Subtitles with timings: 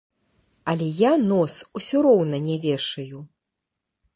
[0.71, 3.19] Але я нос ўсё роўна не вешаю!